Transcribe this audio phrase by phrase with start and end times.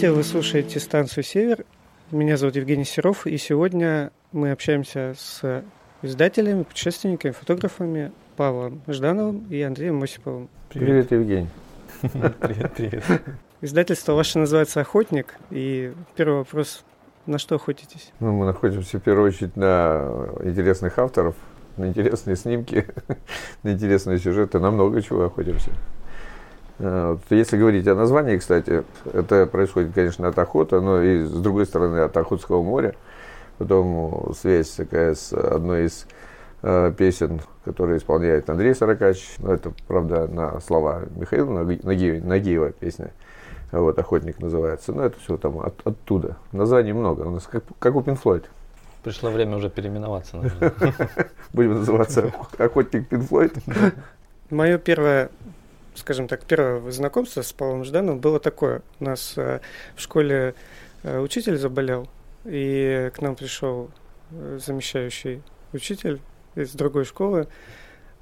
[0.00, 1.66] Здравствуйте, вы слушаете станцию «Север».
[2.10, 5.62] Меня зовут Евгений Серов, и сегодня мы общаемся с
[6.00, 10.48] издателями, путешественниками, фотографами Павлом Ждановым и Андреем Осиповым.
[10.70, 11.48] Привет, привет Евгений.
[12.40, 13.04] Привет, привет.
[13.60, 16.82] Издательство ваше называется «Охотник», и первый вопрос–
[17.26, 18.10] на что охотитесь?
[18.20, 21.34] Ну, мы находимся в первую очередь на интересных авторов,
[21.76, 22.86] на интересные снимки,
[23.64, 25.72] на интересные сюжеты, на много чего охотимся.
[26.82, 31.66] Э, если говорить о названии, кстати, это происходит, конечно, от охоты, но и с другой
[31.66, 32.94] стороны от Охотского моря.
[33.58, 36.06] Потом связь такая с одной из
[36.62, 39.34] э, песен, которые исполняет Андрей Сорокач.
[39.38, 43.10] Ну, это, правда, на слова Михаила Нагиева, Нагиева песня.
[43.72, 44.92] Вот, «Охотник» называется.
[44.92, 46.38] Но это все там от, оттуда.
[46.52, 47.22] Названий много.
[47.22, 48.50] У нас как, как у Пинфлойд.
[49.04, 50.38] Пришло время уже переименоваться.
[51.52, 53.52] Будем называться «Охотник Пинфлойд».
[54.50, 55.30] Мое первое
[55.94, 58.82] скажем так, первое знакомство с Павлом Ждановым было такое.
[58.98, 59.60] У нас э,
[59.96, 60.54] в школе
[61.02, 62.08] э, учитель заболел,
[62.44, 63.90] и к нам пришел
[64.30, 66.20] э, замещающий учитель
[66.56, 67.46] из другой школы,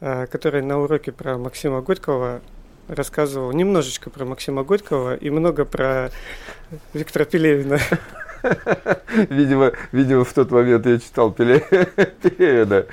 [0.01, 2.43] который на уроке про Максима Горького
[2.89, 6.11] рассказывал немножечко про Максима Горького и много про
[6.93, 7.79] Виктора Пелевина.
[9.31, 12.87] Видимо, видимо, в тот момент я читал Пелевина.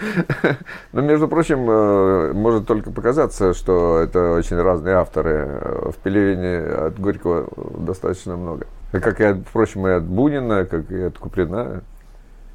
[0.92, 5.46] Но, между прочим, э, может только показаться, что это очень разные авторы.
[5.92, 8.68] В Пелевине от Горького достаточно много.
[8.92, 11.84] Как и, впрочем, и от Бунина, как и от Куприна.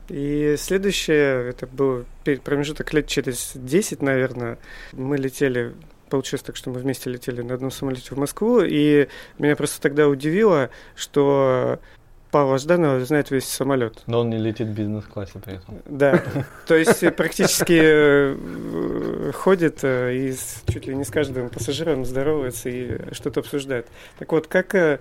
[0.09, 2.05] И следующее, это был
[2.45, 4.59] промежуток лет через 10, наверное,
[4.93, 5.73] мы летели
[6.11, 9.07] получилось так, что мы вместе летели на одном самолете в Москву, и
[9.39, 11.79] меня просто тогда удивило, что
[12.31, 14.03] Павла Жданова знает весь самолет.
[14.07, 15.79] Но он не летит в бизнес-классе при этом.
[15.87, 16.23] Да,
[16.67, 20.37] то есть практически э, ходит э, и
[20.71, 23.87] чуть ли не с каждым пассажиром здоровается и что-то обсуждает.
[24.19, 25.01] Так вот, как э,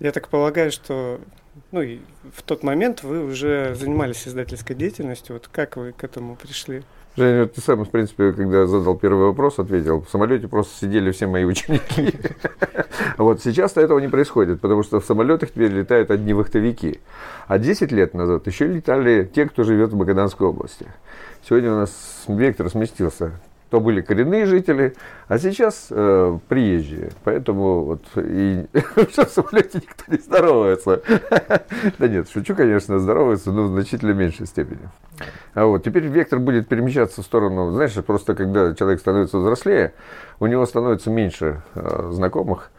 [0.00, 1.20] я так полагаю, что
[1.72, 1.98] ну, и
[2.34, 5.34] в тот момент вы уже занимались издательской деятельностью.
[5.34, 6.82] Вот как вы к этому пришли?
[7.16, 10.02] Женя, ты сам, в принципе, когда задал первый вопрос, ответил.
[10.02, 12.14] В самолете просто сидели все мои ученики.
[13.16, 17.00] Вот сейчас-то этого не происходит, потому что в самолетах теперь летают одни вахтовики.
[17.48, 20.86] А 10 лет назад еще летали те, кто живет в Магаданской области.
[21.46, 23.32] Сегодня у нас вектор сместился
[23.70, 24.94] то были коренные жители,
[25.28, 27.12] а сейчас э, приезжие.
[27.22, 28.66] Поэтому вот и
[28.96, 31.00] в самолете никто не здоровается.
[31.98, 34.88] Да нет, шучу, конечно, здоровается, но в значительно меньшей степени.
[35.54, 39.94] А вот теперь вектор будет перемещаться в сторону, знаешь, просто когда человек становится взрослее,
[40.40, 42.70] у него становится меньше э, знакомых.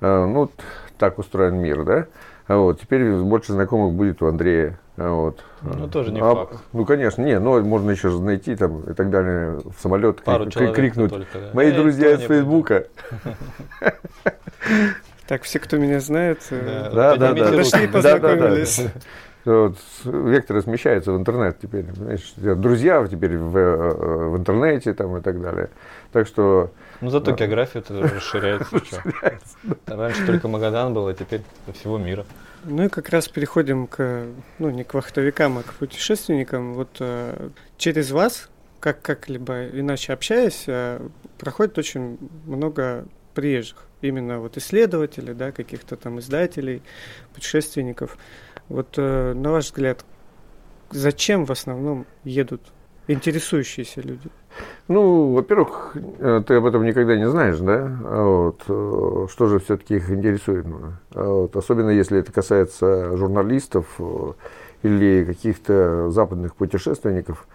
[0.00, 0.50] Э, ну,
[0.98, 2.06] так устроен мир, да?
[2.48, 4.78] А вот теперь больше знакомых будет у Андрея
[5.10, 5.44] вот.
[5.62, 6.58] Ну, тоже не а, факт.
[6.72, 10.74] Ну, конечно, не, но можно еще найти там и так далее в самолет, Пару крик,
[10.74, 11.10] крикнуть.
[11.10, 11.50] Только, да.
[11.52, 12.86] Мои Эй, друзья из Фейсбука.
[15.28, 18.82] Так, все, кто меня знает, э, да, да, да, подошли, познакомились.
[19.44, 21.86] Вот, векторы смещаются в интернет теперь.
[21.94, 25.70] Знаешь, друзья теперь в, э, в интернете там, и так далее.
[26.12, 26.70] Так что...
[27.00, 27.36] Ну, зато да.
[27.36, 28.76] география расширяется.
[28.76, 31.40] расширяется Раньше только Магадан был, а теперь
[31.74, 32.24] всего мира.
[32.64, 34.26] Ну и как раз переходим к,
[34.58, 36.74] ну не к вахтовикам, а к путешественникам.
[36.74, 41.00] Вот э, через вас, как как-либо иначе общаясь, э,
[41.38, 43.86] проходит очень много приезжих.
[44.00, 46.82] Именно вот исследователей, да, каких-то там издателей,
[47.34, 48.16] путешественников.
[48.68, 50.04] Вот э, на ваш взгляд,
[50.90, 52.62] зачем в основном едут
[53.08, 54.30] интересующиеся люди?
[54.88, 57.98] Ну, во-первых, э, ты об этом никогда не знаешь, да?
[58.04, 60.66] А вот, э, что же все-таки их интересует?
[60.66, 60.78] Ну,
[61.14, 64.32] а вот, особенно если это касается журналистов э,
[64.82, 67.46] или каких-то западных путешественников,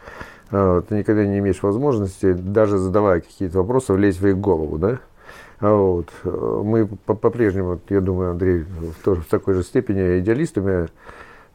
[0.50, 5.00] ты никогда не имеешь возможности, даже задавая какие-то вопросы, влезть в их голову, да?
[5.60, 8.64] А вот, мы по-прежнему, я думаю, Андрей,
[9.04, 10.88] тоже в такой же степени идеалистами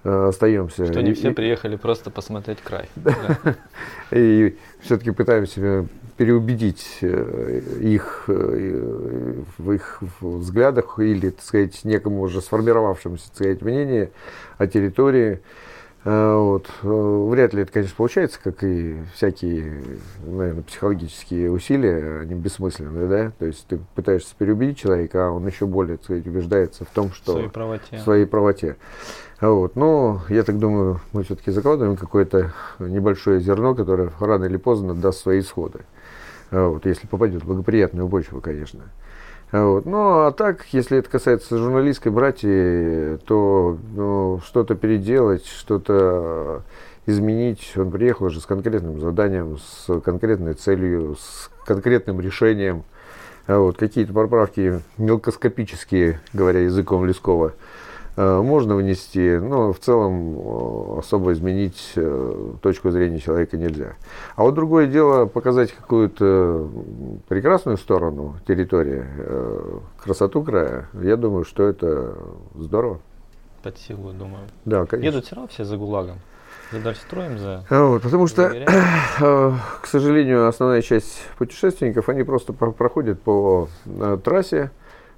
[0.04, 0.86] остаемся.
[0.86, 2.88] Что не все и, приехали просто посмотреть край.
[4.10, 12.40] И все-таки пытаемся переубедить э, их э, в их взглядах или, так сказать, некому уже
[12.40, 14.10] сформировавшемуся, так сказать, мнении
[14.58, 15.40] о территории.
[16.04, 16.68] Вот.
[16.82, 19.82] Вряд ли это, конечно, получается, как и всякие,
[20.26, 23.32] наверное, психологические усилия, они бессмысленные, да?
[23.38, 27.12] То есть ты пытаешься переубедить человека, а он еще более, так сказать, убеждается в том,
[27.12, 27.32] что...
[27.32, 27.96] В своей правоте.
[27.96, 28.76] В своей правоте.
[29.40, 29.76] Вот.
[29.76, 35.20] Но я так думаю, мы все-таки закладываем какое-то небольшое зерно, которое рано или поздно даст
[35.20, 35.80] свои исходы.
[36.50, 36.84] Вот.
[36.84, 38.80] Если попадет в благоприятную почву, конечно.
[39.52, 39.84] Вот.
[39.84, 46.62] Ну, а так, если это касается журналистской братьи, то ну, что-то переделать, что-то
[47.04, 47.72] изменить.
[47.76, 52.84] Он приехал уже с конкретным заданием, с конкретной целью, с конкретным решением.
[53.46, 57.52] А вот, какие-то поправки мелкоскопические, говоря языком Лескова,
[58.16, 63.94] можно внести, но в целом э, особо изменить э, точку зрения человека нельзя.
[64.36, 66.68] А вот другое дело показать какую-то
[67.28, 69.04] прекрасную сторону территории,
[70.02, 70.88] красоту края.
[71.00, 72.16] Я думаю, что это
[72.54, 73.00] здорово.
[73.62, 74.44] Под силу, думаю.
[74.64, 75.06] Да, конечно.
[75.06, 76.18] Едут все равно все за ГУЛАГом.
[76.72, 77.64] За Дальстроем, за...
[77.68, 78.48] А вот, потому что,
[79.82, 84.70] к сожалению, основная часть путешественников, они просто проходят по э, трассе.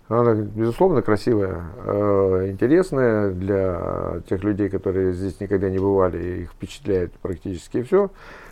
[0.08, 7.12] Она, безусловно, красивая, э, интересная для тех людей, которые здесь никогда не бывали, их впечатляет
[7.14, 8.10] практически все.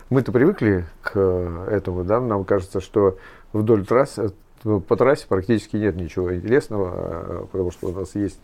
[0.09, 1.19] Мы-то привыкли к
[1.69, 3.17] этому, да, нам кажется, что
[3.53, 4.33] вдоль трассы,
[4.63, 8.39] по трассе практически нет ничего интересного, э, потому что у нас есть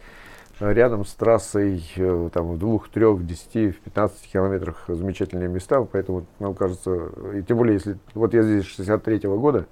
[0.60, 6.26] рядом с трассой, э, там, в двух, трех, десяти, в 15 километрах замечательные места, поэтому
[6.40, 9.66] нам кажется, и тем более, если, вот я здесь 63 -го года,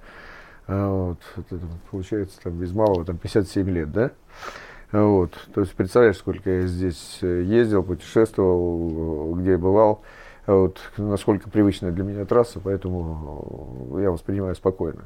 [0.68, 1.58] вот, это,
[1.90, 4.10] получается, там, без малого, там, 57 лет, да,
[4.92, 10.02] вот, то есть, представляешь, сколько я здесь э, ездил, путешествовал, где я бывал,
[10.46, 15.04] вот, насколько привычная для меня трасса, поэтому я воспринимаю спокойно.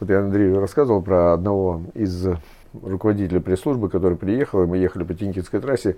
[0.00, 2.28] Вот я Андрею рассказывал про одного из
[2.72, 5.96] руководителя пресс-службы, который приехал, и мы ехали по Тинкинской трассе,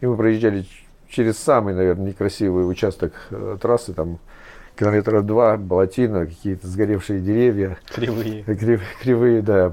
[0.00, 0.66] и мы проезжали
[1.08, 4.18] через самый, наверное, некрасивый участок э, трассы, там
[4.76, 7.78] километра два, болотина, какие-то сгоревшие деревья.
[7.94, 8.42] Кривые.
[8.44, 9.72] Крив, кривые, да,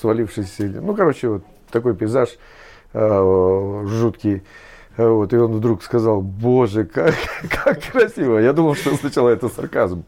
[0.00, 0.80] свалившиеся.
[0.80, 2.30] Ну, короче, вот такой пейзаж
[2.92, 4.42] э, жуткий.
[4.96, 7.14] Вот, и он вдруг сказал, боже, как,
[7.50, 8.38] как красиво.
[8.38, 10.04] Я думал, что сначала это сарказм.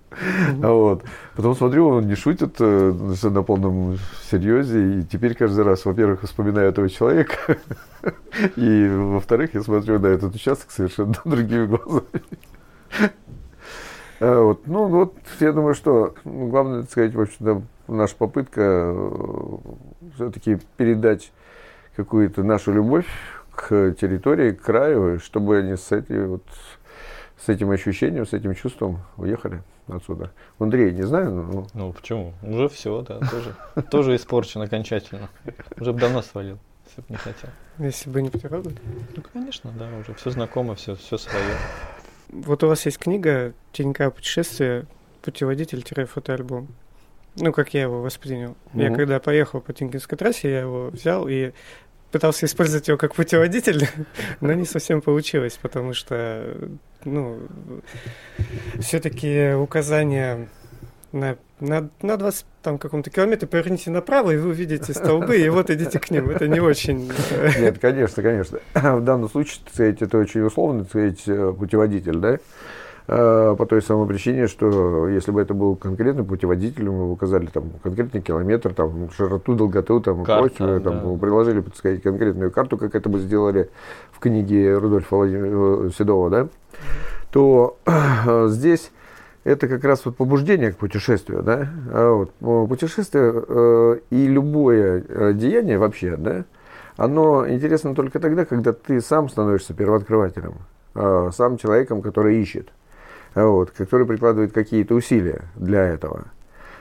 [0.58, 1.02] Вот.
[1.34, 2.92] Потом смотрю, он не шутит э,
[3.24, 3.98] на полном
[4.30, 5.00] серьезе.
[5.00, 7.58] И теперь каждый раз, во-первых, вспоминаю этого человека.
[8.56, 12.22] И, во-вторых, я смотрю на этот участок совершенно другими глазами.
[14.20, 14.66] А вот.
[14.66, 19.56] Ну, вот, я думаю, что главное, так сказать, в общем-то, наша попытка э,
[20.14, 21.32] все-таки передать
[21.96, 23.06] какую-то нашу любовь
[23.54, 26.42] к территории, к краю, чтобы они с, эти, вот,
[27.38, 30.32] с этим ощущением, с этим чувством уехали отсюда.
[30.58, 31.66] Андрей, не знаю, но...
[31.74, 32.34] Ну, почему?
[32.42, 33.54] Уже все, да, тоже,
[33.90, 35.28] тоже испорчен окончательно.
[35.80, 37.50] Уже бы давно свалил, если бы не хотел.
[37.78, 38.70] Если бы не природа?
[39.14, 41.54] Ну, конечно, да, уже все знакомо, все, все свое.
[42.28, 44.87] Вот у вас есть книга «Тенька путешествия.
[45.23, 46.69] Путеводитель-фотоальбом».
[47.37, 48.56] Ну, как я его воспринял.
[48.73, 48.82] Mm-hmm.
[48.82, 51.52] Я когда поехал по Тинкинской трассе, я его взял и
[52.11, 53.88] пытался использовать его как путеводитель,
[54.40, 56.70] но не совсем получилось, потому что,
[57.05, 57.40] ну,
[58.81, 60.49] все-таки указания
[61.12, 65.70] на, на, на 20 там каком-то километре поверните направо, и вы увидите столбы, и вот
[65.70, 66.31] идите к ним.
[66.31, 67.11] Это не очень...
[67.61, 68.58] Нет, конечно, конечно.
[68.75, 72.38] В данном случае, так сказать, это очень условно, так сказать, э, путеводитель, да?
[73.08, 77.70] Э, по той самой причине, что если бы это был конкретный путеводитель, мы указали там
[77.81, 81.19] конкретный километр, там широту, долготу, там Карта, прочее, там да.
[81.19, 83.70] приложили, так сказать, конкретную карту, как это бы сделали
[84.11, 85.87] в книге Рудольфа Владимир...
[85.87, 86.49] Э, Седова, да,
[87.31, 88.91] то э, здесь
[89.46, 95.78] это как раз вот побуждение к путешествию, да, а вот, путешествие э, и любое деяние
[95.78, 96.44] вообще, да,
[96.96, 100.55] оно интересно только тогда, когда ты сам становишься первооткрывателем,
[100.94, 102.70] э, сам человеком, который ищет
[103.44, 106.24] вот, который прикладывает какие-то усилия для этого.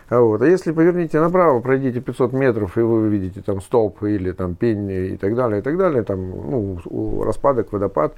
[0.09, 0.41] Вот.
[0.41, 4.89] А если поверните направо, пройдите 500 метров, и вы увидите там столб или там пень
[4.89, 8.15] и так далее, и так далее, там ну, распадок, водопад,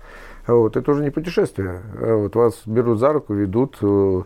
[0.48, 1.82] вот, это уже не путешествие.
[2.00, 4.22] Вот, вас берут за руку, ведут, э,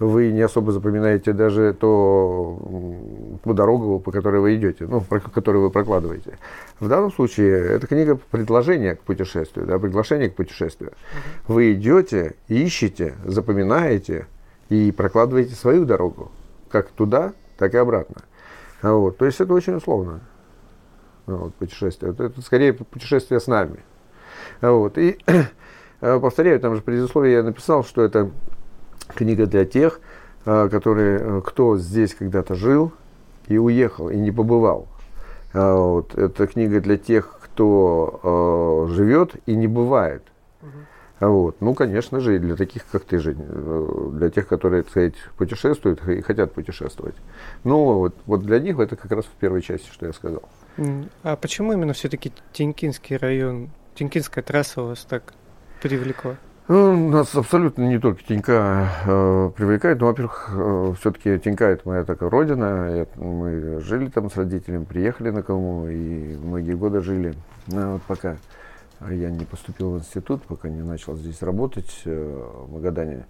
[0.00, 2.58] вы не особо запоминаете даже то,
[3.44, 6.38] ту дорогу, по которой вы идете, ну, про которую вы прокладываете.
[6.80, 10.92] В данном случае это книга предложения к путешествию, да, приглашение к путешествию.
[11.46, 14.26] Вы идете, ищете, запоминаете
[14.70, 16.30] и прокладываете свою дорогу,
[16.70, 18.22] как туда, так и обратно.
[18.82, 19.18] Вот.
[19.18, 20.20] То есть это очень условно.
[21.26, 22.12] Вот, путешествие.
[22.12, 23.80] Это, скорее путешествие с нами.
[24.60, 24.98] Вот.
[24.98, 25.18] И
[26.00, 28.30] повторяю, там же предисловие я написал, что это
[29.14, 30.00] книга для тех,
[30.46, 32.92] а, которые, э, кто здесь когда-то жил
[33.48, 34.88] и уехал, и не побывал.
[35.52, 40.22] Вот, это книга для тех, кто э, живет и не бывает.
[41.20, 41.56] Вот.
[41.60, 45.14] Ну, конечно же, и для таких, как ты, Жень, э, для тех, которые, так сказать,
[45.36, 47.14] путешествуют и хотят путешествовать.
[47.62, 50.42] Ну, вот, вот для них это как раз в первой части, что я сказал.
[51.22, 55.34] А почему именно все-таки Тинькинский район, Тинькинская трасса вас так
[55.82, 56.36] привлекла?
[56.68, 62.04] Ну, нас абсолютно не только Тинька э, привлекает, но, во-первых, э, все-таки Тинька это моя
[62.04, 62.86] такая родина.
[62.88, 67.34] Это, мы жили там с родителями, приехали на Колыму и многие годы жили.
[67.66, 68.36] Ну, вот пока
[69.08, 73.26] я не поступил в институт, пока не начал здесь работать э, в Магадане.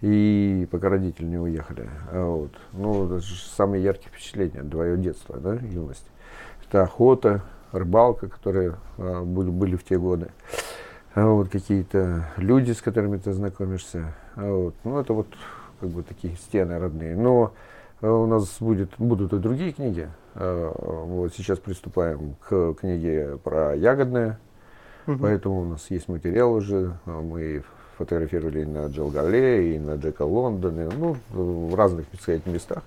[0.00, 1.88] и пока родители не уехали.
[2.10, 2.52] А вот.
[2.72, 6.06] Ну, это же самые яркие впечатления от твоего детства, да, юность.
[6.68, 10.28] Это охота, рыбалка, которые а, были, были в те годы.
[11.14, 14.14] А вот какие-то люди, с которыми ты знакомишься.
[14.36, 14.74] А вот.
[14.84, 15.26] Ну, это вот
[15.80, 17.16] как бы такие стены родные.
[17.16, 17.52] Но
[18.00, 20.08] а, у нас будет, будут и другие книги.
[20.34, 20.72] А,
[21.04, 24.38] вот сейчас приступаем к книге про ягодное.
[25.06, 25.18] Угу.
[25.20, 26.96] Поэтому у нас есть материал уже.
[27.06, 27.62] Мы
[27.98, 32.82] фотографировали и на Джалгале, и на Джека Лондоне, ну, в разных, так сказать, местах.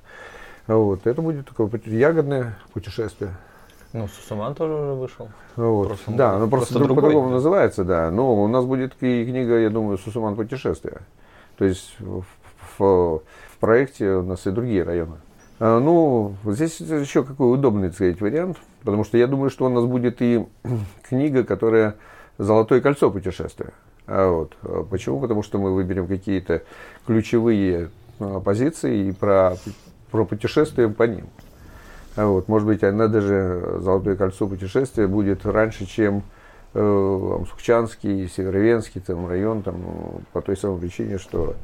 [0.67, 1.05] Вот.
[1.05, 3.31] Это будет такое ягодное путешествие.
[3.93, 5.29] Ну, Сусуман тоже уже вышел.
[5.55, 5.89] Вот.
[5.89, 7.35] Просто, да, ну просто, просто по-другому да.
[7.35, 8.09] называется, да.
[8.09, 11.01] Но у нас будет и книга, я думаю, Сусуман путешествия.
[11.57, 12.23] То есть в,
[12.79, 15.17] в, в проекте у нас и другие районы.
[15.59, 19.69] А, ну, здесь еще какой удобный, так сказать, вариант, потому что я думаю, что у
[19.69, 20.45] нас будет и
[21.03, 21.95] книга, которая
[22.37, 23.73] «Золотое кольцо путешествия».
[24.07, 24.57] А вот.
[24.63, 25.19] А почему?
[25.19, 26.63] Потому что мы выберем какие-то
[27.05, 29.55] ключевые а, позиции и про,
[30.11, 31.27] про путешествие по ним.
[32.15, 32.47] А вот.
[32.47, 36.23] Может быть, она даже «Золотое кольцо путешествия» будет раньше, чем
[36.73, 39.77] э, Сухчанский, Северовенский там, район, там,
[40.31, 41.55] по той самой причине, что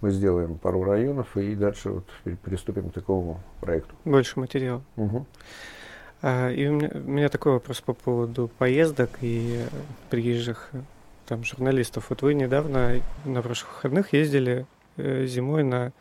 [0.00, 2.06] мы сделаем пару районов и дальше вот
[2.42, 3.94] приступим к такому проекту.
[4.04, 4.82] Больше материала.
[4.96, 5.26] Угу.
[6.22, 9.64] А, и у меня, у меня такой вопрос по поводу поездок и
[10.10, 10.70] приезжих
[11.26, 12.06] там журналистов.
[12.10, 15.92] Вот вы недавно на прошлых выходных ездили э, зимой на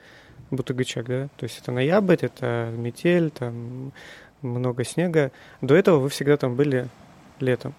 [0.52, 1.28] Бутыгачак, да?
[1.38, 3.92] То есть это ноябрь, это метель, там
[4.42, 5.32] много снега.
[5.62, 6.88] До этого вы всегда там были
[7.40, 7.74] летом.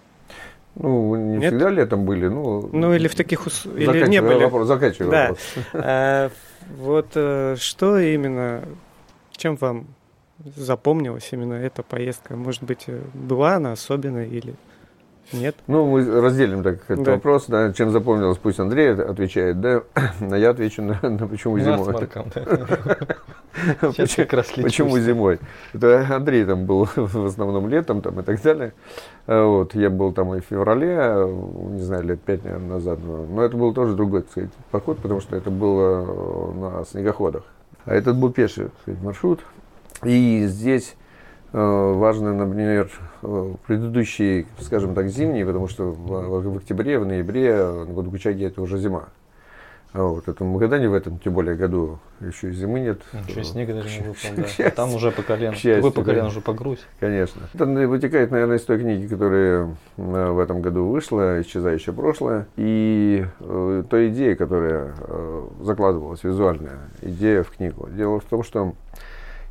[0.79, 1.53] Ну, не Нет?
[1.53, 2.69] всегда летом были, ну...
[2.71, 3.95] Ну, или в таких условиях...
[3.95, 4.43] Или не были.
[4.43, 5.21] Вопрос, заканчивай да.
[5.29, 5.39] вопрос.
[5.73, 6.31] А,
[6.77, 8.63] вот э, что именно,
[9.31, 9.87] чем вам
[10.55, 12.35] запомнилась именно эта поездка?
[12.35, 14.53] Может быть, э, была она особенная или
[15.33, 15.55] нет.
[15.67, 17.11] Ну, мы разделим так этот да.
[17.13, 17.45] вопрос.
[17.47, 19.83] Да, чем запомнилось, пусть Андрей отвечает, да,
[20.19, 21.93] а я отвечу на, на почему зимой.
[24.63, 25.39] Почему зимой?
[25.73, 28.73] Это Андрей там был в основном летом там и так далее.
[29.25, 31.27] А вот, я был там и в феврале,
[31.71, 32.99] не знаю, лет пять, наверное, назад.
[33.03, 37.43] Но это был тоже другой, так сказать, поход, потому что это было на снегоходах.
[37.85, 39.41] А этот был пеший сказать, маршрут.
[40.03, 40.95] И здесь
[41.59, 42.91] важно, например,
[43.23, 48.61] э, предыдущие, скажем так, зимние, потому что в, в октябре, в ноябре на Гудгучаге это
[48.61, 49.09] уже зима.
[49.93, 53.01] А вот, это в Магадане в этом, тем более, году еще и зимы нет.
[53.13, 54.65] Ничего, снега даже не выпал, да.
[54.65, 55.55] А там уже по колено.
[55.55, 56.81] Счастье, Вы по колено уже по грудь.
[56.99, 57.41] Конечно.
[57.53, 62.47] Это вытекает, наверное, из той книги, которая э, в этом году вышла, «Исчезающее прошлое».
[62.57, 67.89] И э, той идеи, которая э, закладывалась, визуальная идея в книгу.
[67.89, 68.73] Дело в том, что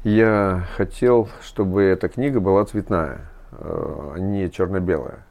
[0.07, 5.27] я хотел, чтобы эта книга была цветная, а не черно-белая.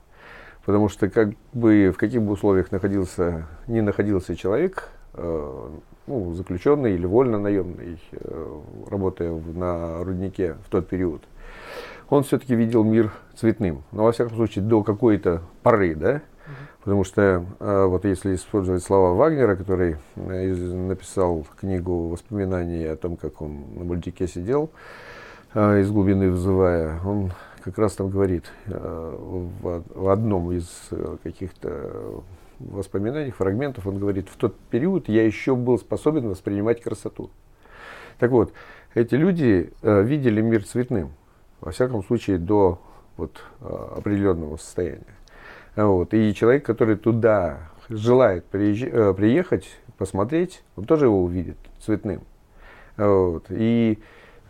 [0.66, 5.70] Потому что как бы в каких бы условиях находился, не находился человек, э,
[6.08, 11.22] ну, заключенный или вольно наемный, э, работая на руднике в тот период,
[12.10, 13.84] он все-таки видел мир цветным.
[13.94, 16.22] Но, во всяком случае, до какой-то поры, да,
[16.86, 23.18] Потому что а, вот если использовать слова Вагнера, который э, написал книгу воспоминаний о том,
[23.18, 24.70] как он на мультике сидел,
[25.56, 27.32] а, из глубины вызывая, он
[27.64, 32.22] как раз там говорит в одном из э, каких-то
[32.60, 37.32] воспоминаний, фрагментов, он говорит, в тот период я еще был способен воспринимать красоту.
[38.20, 38.54] Так вот,
[38.94, 41.14] эти люди э, видели мир цветным,
[41.62, 42.80] во всяком случае, до
[43.18, 45.16] вот, определенного состояния.
[45.76, 46.14] Вот.
[46.14, 48.46] И человек, который туда желает.
[48.54, 49.68] Э, приехать,
[49.98, 52.22] посмотреть, он тоже его увидит цветным.
[52.98, 53.46] Вот.
[53.50, 54.00] И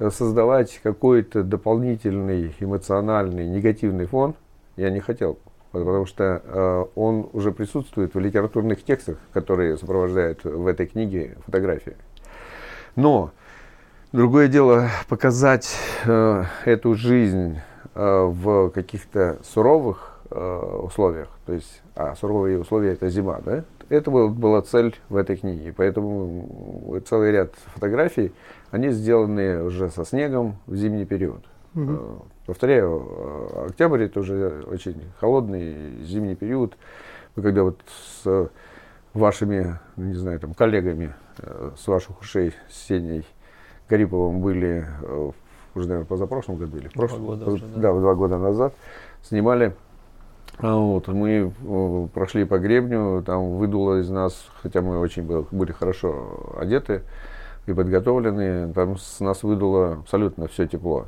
[0.09, 4.35] создавать какой-то дополнительный эмоциональный негативный фон
[4.75, 5.39] я не хотел,
[5.71, 11.95] потому что э, он уже присутствует в литературных текстах, которые сопровождают в этой книге фотографии.
[12.95, 13.31] Но
[14.11, 17.59] другое дело показать э, эту жизнь
[17.93, 21.27] э, в каких-то суровых Э, условиях.
[21.45, 23.63] То есть, а суровые условия это зима, да?
[23.89, 25.71] Это был, была цель в этой книге.
[25.71, 28.33] Поэтому целый ряд фотографий,
[28.71, 31.45] они сделаны уже со снегом в зимний период.
[31.75, 32.25] Угу.
[32.47, 36.75] Повторяю, э, октябрь это уже очень холодный зимний период.
[37.35, 37.79] Мы когда вот
[38.23, 38.49] с
[39.13, 41.13] вашими, ну, не знаю, там, коллегами
[41.77, 43.25] с ваших ушей, с Сеней
[43.87, 44.87] Гариповым были
[45.75, 47.81] уже, наверное, позапрошлом году или в прошлом, два года уже, да.
[47.81, 48.73] да, два года назад,
[49.21, 49.75] снимали
[50.79, 56.55] вот, мы э, прошли по гребню, там выдуло из нас, хотя мы очень были хорошо
[56.57, 57.03] одеты
[57.65, 61.07] и подготовлены, там с нас выдуло абсолютно все тепло.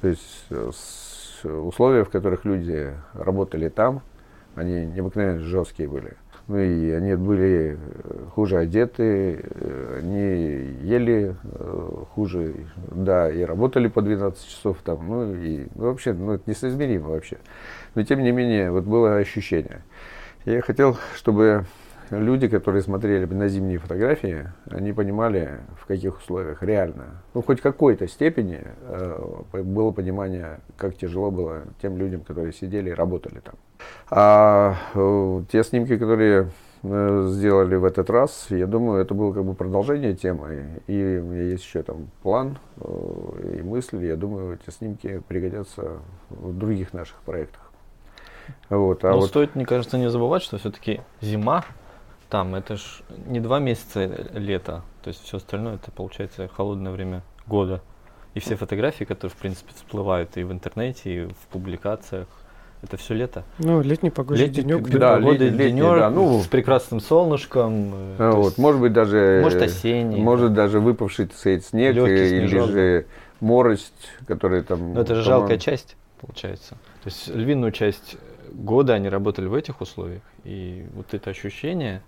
[0.00, 0.70] То есть э,
[1.44, 4.00] условия, в которых люди работали там,
[4.54, 6.14] они необыкновенно жесткие были.
[6.48, 7.76] Ну и они были
[8.34, 9.44] хуже одеты,
[9.98, 11.34] они ели
[12.14, 12.54] хуже,
[12.92, 17.38] да, и работали по 12 часов там, ну и ну, вообще, ну это несоизмеримо вообще.
[17.96, 19.82] Но тем не менее, вот было ощущение.
[20.44, 21.64] Я хотел, чтобы
[22.10, 28.06] люди, которые смотрели на зимние фотографии, они понимали, в каких условиях реально, ну, хоть какой-то
[28.08, 33.54] степени э, было понимание, как тяжело было тем людям, которые сидели и работали там.
[34.10, 36.50] А э, те снимки, которые
[36.82, 40.80] э, сделали в этот раз, я думаю, это было как бы продолжение темы.
[40.86, 44.06] И у меня есть еще там план э, и мысли.
[44.06, 45.98] Я думаю, эти снимки пригодятся
[46.30, 47.62] в других наших проектах.
[48.70, 49.28] Вот, а Но вот...
[49.28, 51.64] стоит, мне кажется, не забывать, что все-таки зима
[52.28, 52.82] там, это ж
[53.26, 57.82] не два месяца лета, то есть все остальное это получается холодное время года.
[58.34, 62.26] И все фотографии, которые, в принципе, всплывают и в интернете, и в публикациях,
[62.82, 63.44] это все лето.
[63.58, 64.88] Ну, летний погодный летний, денек.
[64.90, 67.94] Да, погодный летний, денек да, ну, с прекрасным солнышком.
[68.18, 69.40] А вот, есть, может быть, даже...
[69.42, 70.20] Может, осенний.
[70.20, 70.64] Может, да.
[70.64, 72.70] даже выпавший, так сказать, снег Легкий или снежок.
[72.70, 73.06] же
[73.40, 74.92] морость, которая там...
[74.92, 76.74] Но это же жалкая часть, получается.
[77.02, 78.16] То есть львиную часть
[78.52, 80.22] года они работали в этих условиях.
[80.44, 82.02] И вот это ощущение,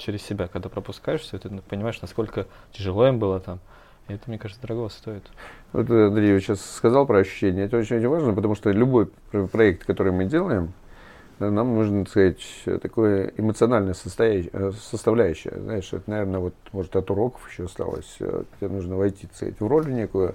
[0.00, 3.60] через себя, когда пропускаешь все, ты понимаешь, насколько тяжело им было там.
[4.08, 5.22] И это, мне кажется, дорого стоит.
[5.72, 7.64] Вот Андрей сейчас сказал про ощущения.
[7.64, 9.06] Это очень, очень важно, потому что любой
[9.52, 10.72] проект, который мы делаем,
[11.38, 15.54] нам нужно, так сказать, такое эмоциональное э, составляющее.
[15.56, 19.60] Знаешь, это, наверное, вот, может, от уроков еще осталось, э, где нужно войти, так сказать,
[19.60, 20.34] в роль некую,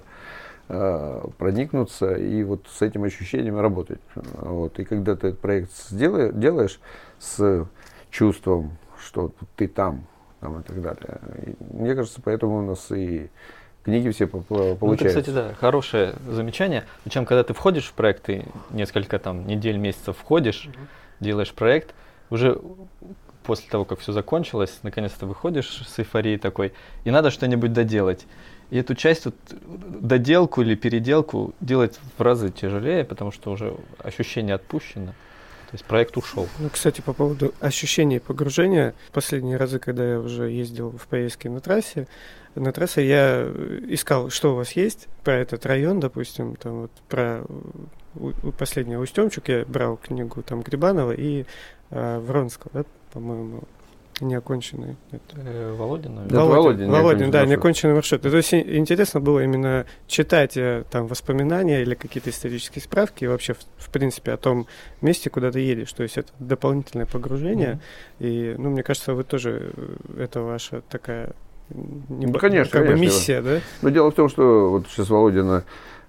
[0.68, 4.00] э, проникнуться и вот с этим ощущением работать.
[4.14, 4.80] Вот.
[4.80, 6.80] И когда ты этот проект сделаешь, делаешь
[7.20, 7.68] с
[8.10, 8.72] чувством,
[9.16, 10.06] что ты там,
[10.40, 11.20] там и так далее.
[11.46, 13.30] И мне кажется, поэтому у нас и
[13.82, 14.84] книги все получаются.
[14.84, 16.84] Ну, это, кстати, да, хорошее замечание.
[17.04, 20.76] Причем, когда ты входишь в проект, ты несколько там недель, месяцев входишь, угу.
[21.20, 21.94] делаешь проект,
[22.28, 22.60] уже
[23.44, 28.26] после того, как все закончилось, наконец-то выходишь с эйфорией такой, и надо что-нибудь доделать.
[28.70, 29.36] И эту часть, вот,
[30.00, 35.12] доделку или переделку делать в разы тяжелее, потому что уже ощущение отпущено.
[35.66, 36.48] То есть проект ушел.
[36.58, 41.60] Ну, кстати, по поводу ощущения погружения, последние разы, когда я уже ездил в поездке на
[41.60, 42.06] трассе,
[42.54, 43.42] на трассе я
[43.88, 47.42] искал, что у вас есть про этот район, допустим, там вот про
[48.14, 51.44] у, у последнего Устемчук я брал книгу там Грибанова и
[51.90, 53.64] э, Вронского, да, по-моему,
[54.20, 54.96] неоконченный.
[55.10, 55.36] Это...
[55.36, 56.40] Э, Володин, наверное.
[56.40, 58.22] Володин, Володин, Володин да, неоконченный маршрут.
[58.22, 63.54] То есть интересно было именно читать э, там воспоминания или какие-то исторические справки и вообще,
[63.54, 64.66] в, в принципе, о том
[65.00, 65.92] месте, куда ты едешь.
[65.92, 67.80] То есть это дополнительное погружение.
[68.18, 68.26] Mm-hmm.
[68.26, 71.32] И, ну, мне кажется, вы тоже, э, это ваша такая
[71.68, 72.96] не, ну, конечно, как конечно.
[72.96, 73.58] бы миссия, да?
[73.82, 75.64] Но дело в том, что вот сейчас Володина,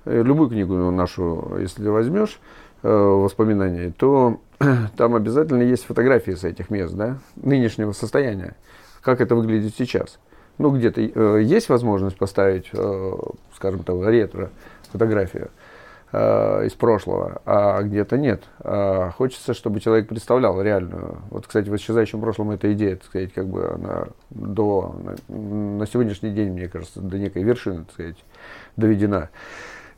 [0.06, 2.40] любую книгу нашу, если возьмешь,
[2.84, 4.40] воспоминания, то
[4.98, 8.56] там обязательно есть фотографии с этих мест, да, нынешнего состояния,
[9.02, 10.20] как это выглядит сейчас.
[10.58, 13.14] Ну, где-то э, есть возможность поставить, э,
[13.56, 15.52] скажем так, ретро-фотографию
[16.12, 18.44] э, из прошлого, а где-то нет.
[18.60, 21.20] А хочется, чтобы человек представлял реальную.
[21.30, 24.96] Вот, кстати, в исчезающем прошлом эта идея, так сказать, как бы она до,
[25.28, 25.36] на,
[25.78, 28.18] на сегодняшний день, мне кажется, до некой вершины, так сказать,
[28.76, 29.30] доведена.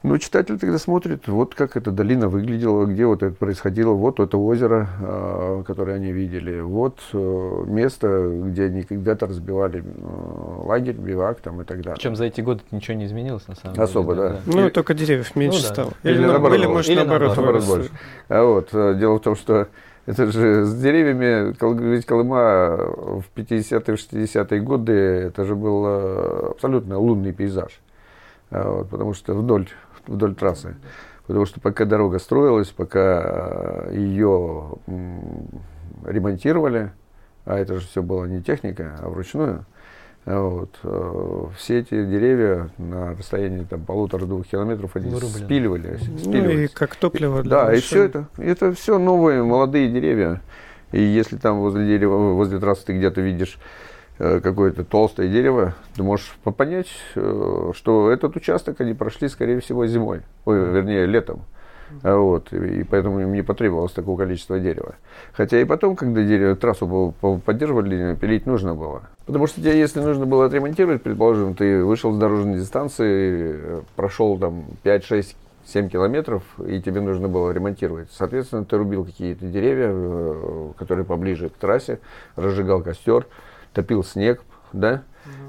[0.01, 4.37] Ну, читатель тогда смотрит, вот как эта долина выглядела, где вот это происходило, вот это
[4.37, 11.41] озеро, э, которое они видели, вот э, место, где они когда-то разбивали э, лагерь, бивак
[11.41, 11.95] там и так далее.
[11.95, 14.29] Причем за эти годы ничего не изменилось, на самом Особо, деле.
[14.29, 14.33] да.
[14.35, 14.39] да.
[14.45, 15.91] Ну, или, только деревьев меньше ну, стало.
[16.03, 17.89] Или, или, наоборот, или, может, или наоборот, наоборот больше.
[18.29, 19.67] А вот, дело в том, что
[20.05, 21.53] это же с деревьями,
[21.93, 27.81] ведь Колыма в 50-е, 60-е годы, это же был абсолютно лунный пейзаж.
[28.51, 29.67] А вот, потому что вдоль
[30.07, 30.75] вдоль трассы.
[31.27, 34.71] Потому что пока дорога строилась, пока э, ее
[36.05, 36.91] ремонтировали,
[37.45, 39.65] а это же все было не техника, а вручную,
[40.25, 45.45] вот, э, все эти деревья на расстоянии там, полутора-двух километров они Вырублены.
[45.45, 47.77] спиливали, Ну и как топливо для Да, машин.
[47.77, 50.41] и все это, это все новые молодые деревья.
[50.91, 53.88] И если там возле дерева, возле трассы ты где-то видишь Э,
[54.19, 60.21] какое-то толстое дерево, ты можешь понять, э, что этот участок они прошли, скорее всего, зимой,
[60.45, 61.41] ой, вернее, летом.
[62.03, 64.95] А вот, и поэтому им не потребовалось такого количества дерева.
[65.33, 69.03] Хотя и потом, когда дерево, трассу поддерживали, пилить нужно было.
[69.25, 74.65] Потому что тебе, если нужно было отремонтировать, предположим, ты вышел с дорожной дистанции, прошел там
[74.83, 78.09] 5, 6, 7 километров, и тебе нужно было ремонтировать.
[78.11, 81.99] Соответственно, ты рубил какие-то деревья, э, которые поближе к трассе,
[82.35, 83.25] разжигал костер,
[83.73, 84.41] топил снег,
[84.73, 85.03] да,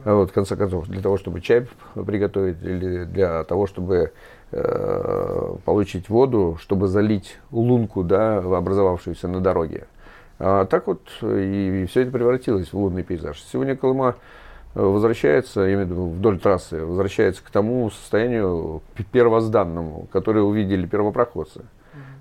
[0.05, 0.17] угу.
[0.17, 4.13] вот, в конце концов, для того, чтобы чай приготовить, или для того, чтобы
[4.53, 9.87] э, получить воду, чтобы залить лунку, да, образовавшуюся на дороге.
[10.39, 13.43] А так вот и, и все это превратилось в лунный пейзаж.
[13.53, 14.17] Сегодня Колыма
[14.75, 20.87] э, возвращается, я имею в виду вдоль трассы, возвращается к тому состоянию первозданному, которое увидели
[20.87, 21.63] первопроходцы.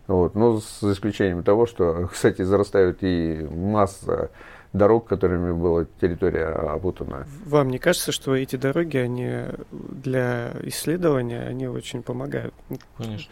[0.09, 0.33] Вот.
[0.33, 4.31] Но с исключением того, что, кстати, зарастают и масса
[4.73, 7.25] дорог, которыми была территория опутана.
[7.45, 9.29] Вам не кажется, что эти дороги, они
[9.71, 12.53] для исследования, они очень помогают?
[12.97, 13.31] Конечно.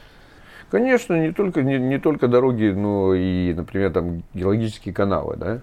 [0.70, 5.62] Конечно, не только, не, не только дороги, но и, например, там геологические каналы, да.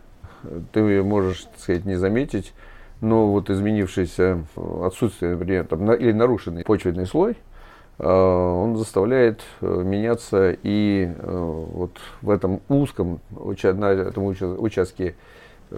[0.72, 2.54] Ты можешь, так сказать, не заметить,
[3.00, 7.36] но вот изменившееся отсутствие, например, там, или нарушенный почвенный слой,
[7.98, 15.16] э, он заставляет э, меняться и э, вот в этом узком, на этом участке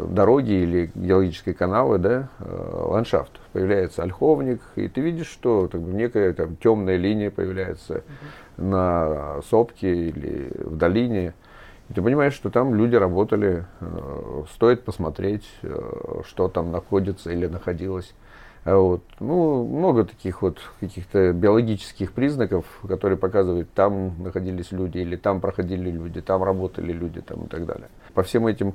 [0.09, 3.33] дороги или геологические каналы, да, ландшафт.
[3.53, 8.03] Появляется ольховник, и ты видишь, что так, некая там, темная линия появляется
[8.57, 11.35] на сопке или в долине.
[11.89, 17.47] И ты понимаешь, что там люди работали, э, стоит посмотреть, э, что там находится или
[17.47, 18.13] находилось.
[18.65, 19.03] А вот.
[19.21, 25.89] Ну, много таких вот каких-то биологических признаков, которые показывают, там находились люди, или там проходили
[25.89, 27.89] люди, там работали люди там, и так далее.
[28.15, 28.75] По всем этим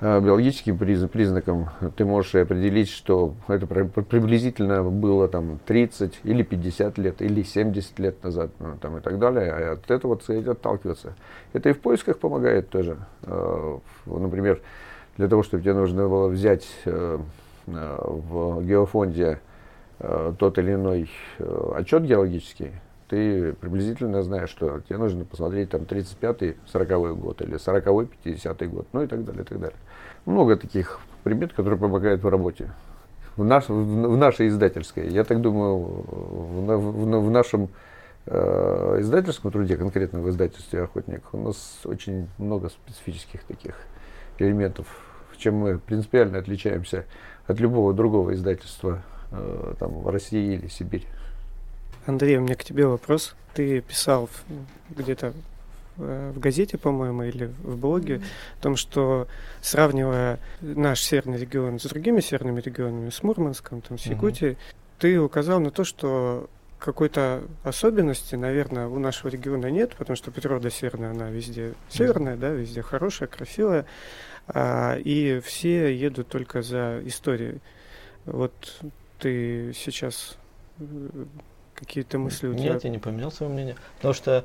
[0.00, 7.42] биологическим признакам ты можешь определить, что это приблизительно было там 30 или 50 лет, или
[7.42, 9.52] 70 лет назад, ну, там, и так далее.
[9.52, 11.14] А от этого цель отталкиваться.
[11.52, 12.98] Это и в поисках помогает тоже.
[13.22, 14.60] Э, например,
[15.16, 17.18] для того, чтобы тебе нужно было взять э,
[17.66, 19.40] в геофонде
[20.38, 21.08] тот или иной
[21.74, 22.72] отчет геологический,
[23.08, 28.86] ты приблизительно знаешь, что тебе нужно посмотреть там 35-й, 40-й год или 40-й, 50-й год,
[28.92, 29.78] ну и так далее, и так далее.
[30.24, 32.70] Много таких примет, которые помогают в работе.
[33.36, 37.68] В, наш, в нашей издательской, я так думаю, в, в, в нашем
[38.26, 43.74] э, издательском труде, конкретно в издательстве «Охотник», у нас очень много специфических таких
[44.38, 44.86] элементов,
[45.36, 47.04] чем мы принципиально отличаемся
[47.46, 51.06] от любого другого издательства э, там, в России или Сибири.
[52.06, 53.34] Андрей, у меня к тебе вопрос.
[53.54, 54.28] Ты писал
[54.90, 55.32] где-то
[55.96, 58.58] э, в газете, по-моему, или в блоге, mm-hmm.
[58.58, 59.26] о том, что
[59.62, 64.74] сравнивая наш северный регион с другими северными регионами, с Мурманском, там, с Якутией, mm-hmm.
[64.98, 70.70] ты указал на то, что какой-то особенности, наверное, у нашего региона нет, потому что природа
[70.70, 72.40] северная, она везде северная, mm-hmm.
[72.40, 73.86] да, везде хорошая, красивая,
[74.48, 77.60] а, и все едут только за историей.
[78.26, 78.52] Вот
[79.18, 80.36] ты сейчас
[80.78, 80.84] э,
[81.74, 82.74] какие-то мысли у тебя?
[82.74, 83.76] Нет, я не поменял свое мнение.
[83.96, 84.44] Потому что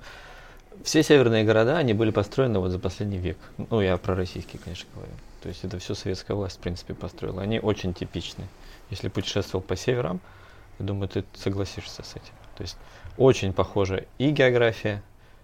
[0.83, 3.37] все северные города, они были построены вот за последний век.
[3.57, 5.11] Ну, я про российские, конечно, говорю.
[5.41, 7.41] То есть это все советская власть, в принципе, построила.
[7.41, 8.45] Они очень типичны.
[8.89, 10.19] Если путешествовал по северам,
[10.79, 12.33] я думаю, ты согласишься с этим.
[12.57, 12.77] То есть
[13.17, 15.01] очень похожа и география,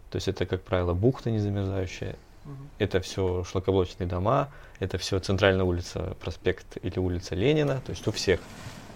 [0.10, 2.54] то есть это, как правило, бухта незамерзающая, угу.
[2.80, 8.12] это все шлакоблочные дома, это все центральная улица, проспект или улица Ленина, то есть у
[8.12, 8.40] всех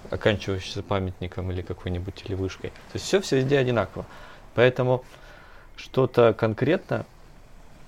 [0.09, 2.69] оканчивающийся памятником или какой-нибудь или вышкой.
[2.69, 4.05] То есть все, все везде одинаково.
[4.55, 5.03] Поэтому
[5.75, 7.05] что-то конкретно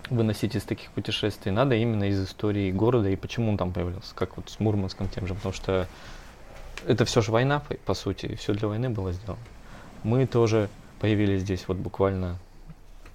[0.10, 4.38] выносить из таких путешествий надо именно из истории города и почему он там появился, как
[4.38, 5.88] вот с Мурманском тем же, потому что
[6.86, 9.42] это все же война, по, сути, и все для войны было сделано.
[10.04, 12.38] Мы тоже появились здесь вот буквально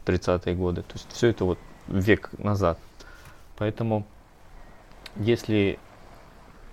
[0.06, 2.78] 30-е годы, то есть все это вот век назад.
[3.58, 4.06] Поэтому
[5.16, 5.78] если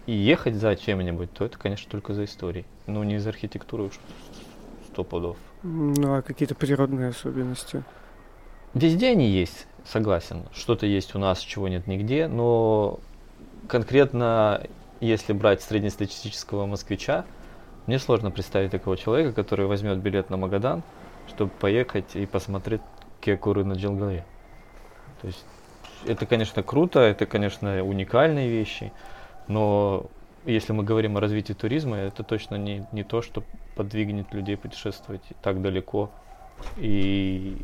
[0.05, 2.65] и ехать за чем-нибудь, то это, конечно, только за историей.
[2.87, 3.93] Но не из архитектуры уж
[4.87, 5.37] сто пудов.
[5.63, 7.83] Ну, а какие-то природные особенности?
[8.73, 10.43] Везде они есть, согласен.
[10.53, 12.99] Что-то есть у нас, чего нет нигде, но
[13.67, 14.63] конкретно,
[14.99, 17.25] если брать среднестатистического москвича,
[17.85, 20.83] мне сложно представить такого человека, который возьмет билет на Магадан,
[21.27, 22.81] чтобы поехать и посмотреть
[23.21, 24.25] кекуры на Джелгале.
[25.21, 25.45] То есть
[26.05, 28.91] это, конечно, круто, это, конечно, уникальные вещи,
[29.47, 30.09] но
[30.45, 33.43] если мы говорим о развитии туризма, это точно не, не то, что
[33.75, 36.11] подвигнет людей путешествовать так далеко
[36.77, 37.57] и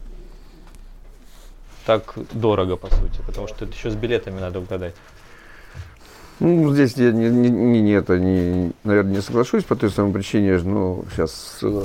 [1.85, 4.95] так дорого, по сути, потому что это еще с билетами надо угадать.
[6.39, 10.57] Ну, здесь я не, не, не, это не, наверное, не соглашусь по той самой причине,
[10.63, 11.83] ну, сейчас э,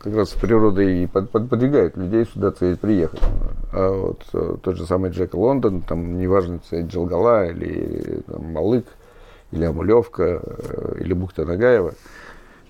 [0.00, 3.20] как раз природа и под, под, подвигает людей сюда приехать.
[3.76, 8.86] А вот э, тот же самый Джек Лондон, там, неважно, это Джалгала или там, Малык,
[9.50, 11.94] или Амулевка, э, или Бухта Нагаева.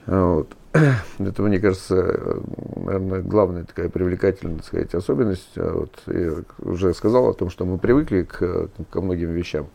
[0.07, 0.49] Вот.
[1.19, 2.41] Это, мне кажется,
[2.75, 5.53] наверное, главная такая привлекательная, так сказать, особенность.
[5.57, 9.67] Вот, я уже сказал о том, что мы привыкли к, ко многим вещам.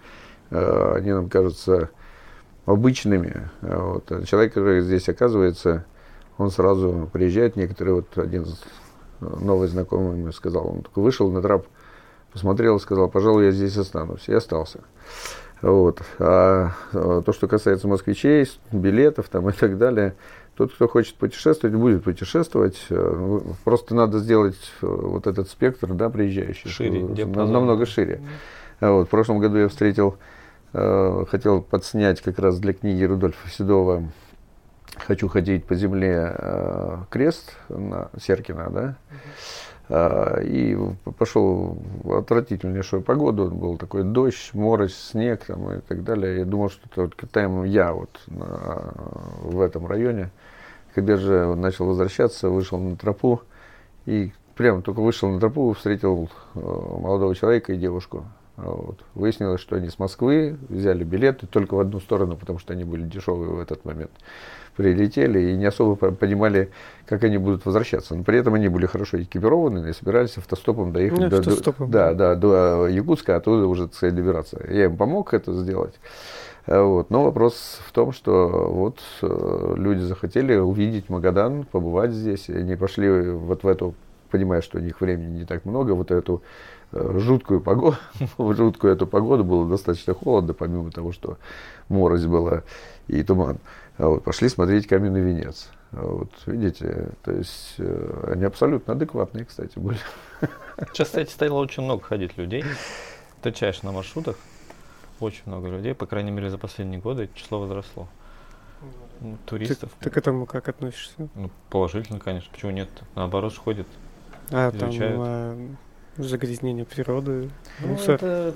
[0.49, 1.89] Они нам кажутся
[2.65, 3.49] обычными.
[3.61, 4.11] Вот.
[4.11, 5.85] А человек, который здесь оказывается,
[6.39, 7.55] он сразу приезжает.
[7.55, 8.45] Некоторые, вот один
[9.19, 11.65] новый знакомый мне сказал, он такой вышел на трап
[12.31, 14.27] посмотрел и сказал, пожалуй, я здесь останусь.
[14.27, 14.79] И остался.
[15.61, 16.01] Вот.
[16.19, 20.15] А, а то, что касается москвичей, билетов там и так далее,
[20.55, 22.85] тот, кто хочет путешествовать, будет путешествовать.
[22.89, 26.69] Э, просто надо сделать э, вот этот спектр, да, приезжающий.
[26.69, 28.21] Шире, намного шире.
[28.79, 29.07] Вот.
[29.07, 30.17] В прошлом году я встретил,
[30.73, 34.03] э, хотел подснять как раз для книги Рудольфа Седова
[34.97, 36.35] «Хочу ходить по земле»
[37.09, 38.95] крест на Серкина, да.
[39.91, 40.77] А, и
[41.17, 46.39] пошел в отвратительнейшую погоду, был такой дождь, морось, снег там, и так далее.
[46.39, 48.93] Я думал, что только там я вот на,
[49.41, 50.29] в этом районе.
[50.93, 53.41] Когда же начал возвращаться, вышел на тропу,
[54.05, 58.25] и прямо только вышел на тропу, встретил э, молодого человека и девушку.
[58.63, 58.99] Вот.
[59.15, 63.03] Выяснилось, что они с Москвы взяли билеты только в одну сторону, потому что они были
[63.03, 64.11] дешевые в этот момент
[64.79, 66.71] прилетели и не особо понимали,
[67.05, 68.15] как они будут возвращаться.
[68.15, 71.91] Но при этом они были хорошо экипированы и собирались автостопом доехать ну, до, автостопом.
[71.91, 74.57] До, да, да, до Якутска, а оттуда уже, так сказать, добираться.
[74.69, 75.95] Я им помог это сделать.
[76.65, 77.09] А вот.
[77.09, 82.77] Но вопрос в том, что вот э, люди захотели увидеть Магадан, побывать здесь, и они
[82.77, 83.95] пошли вот в эту,
[84.31, 87.97] понимая, что у них времени не так много, вот эту э, жуткую погоду,
[88.37, 91.37] в жуткую эту погоду было достаточно холодно, помимо того, что
[91.87, 92.63] морось была
[93.07, 93.57] и туман.
[93.97, 95.69] А вот, пошли смотреть каменный венец.
[95.91, 99.99] А вот, видите, то есть э, они абсолютно адекватные, кстати, были.
[100.93, 102.63] Сейчас, кстати, стало очень много ходить людей.
[103.35, 104.37] Встречаешь на маршрутах,
[105.19, 108.07] очень много людей, по крайней мере, за последние годы число возросло.
[109.21, 109.91] Ну, туристов.
[109.99, 111.27] Ты, ты к этому как относишься?
[111.35, 112.49] Ну, положительно, конечно.
[112.53, 112.89] Почему нет?
[113.15, 113.87] Наоборот, ходят.
[114.51, 115.15] А, изучают.
[115.15, 115.75] там а,
[116.23, 117.49] загрязнение природы.
[117.81, 118.53] Ну, это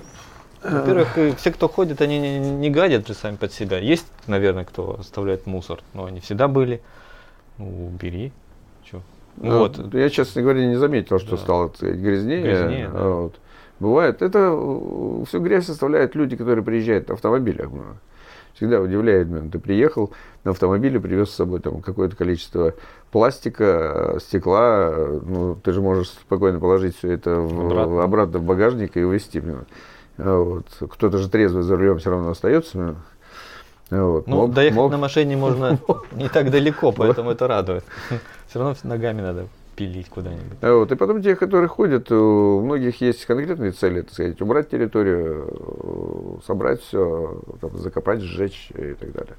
[0.64, 3.78] во-первых, э, все, кто ходит, они не, не гадят же сами под себя.
[3.78, 6.80] Есть, наверное, кто оставляет мусор, но они всегда были.
[7.58, 8.32] Ну, убери.
[8.84, 9.02] Че?
[9.36, 9.94] Ну, ну, вот.
[9.94, 11.36] Я, честно говоря, не заметил, что да.
[11.36, 12.42] стало грязнее.
[12.42, 13.08] грязнее да.
[13.08, 13.34] вот.
[13.78, 14.22] Бывает.
[14.22, 17.68] Это э, всю грязь составляют люди, которые приезжают на автомобилях.
[18.54, 19.50] Всегда удивляет меня.
[19.50, 20.12] Ты приехал
[20.44, 22.74] на автомобиле, привез с собой там какое-то количество
[23.10, 24.94] пластика, стекла.
[25.22, 28.04] Ну, ты же можешь спокойно положить все это в, обратно.
[28.04, 29.42] обратно в багажник и увезти.
[30.18, 30.66] А вот.
[30.90, 32.96] Кто-то же трезвый за рулем все равно остается.
[33.90, 34.26] Вот.
[34.26, 34.92] Ну, мог, доехать мог...
[34.92, 35.78] на машине можно
[36.12, 37.84] не так далеко, поэтому это радует.
[38.48, 40.58] Все равно ногами надо пилить куда-нибудь.
[40.60, 40.92] А вот.
[40.92, 46.80] И потом те, которые ходят, у многих есть конкретные цели, так сказать, убрать территорию, собрать
[46.82, 49.36] все, там, закопать, сжечь и так далее.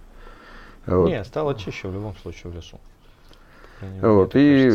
[0.86, 1.10] Вот.
[1.10, 2.80] Не, стало чище в любом случае в лесу.
[4.02, 4.32] Вот.
[4.36, 4.72] И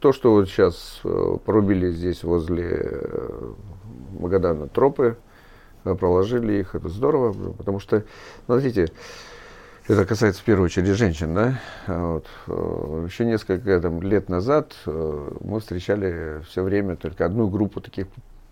[0.00, 3.52] то, что вот сейчас э, порубили здесь возле э,
[4.18, 5.16] Магадана тропы,
[5.82, 8.04] проложили их, это здорово, потому что,
[8.46, 8.90] смотрите,
[9.86, 11.60] это касается в первую очередь женщин, да?
[11.86, 12.26] Вот.
[12.46, 18.06] Э, еще несколько там, лет назад э, мы встречали все время только одну группу таких